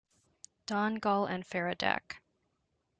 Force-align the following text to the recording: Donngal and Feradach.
Donngal 0.65 1.27
and 1.29 1.45
Feradach. 1.47 2.17